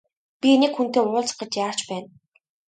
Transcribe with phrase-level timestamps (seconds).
[0.41, 2.09] Би нэг хүнтэй уулзах гэж яарч байна.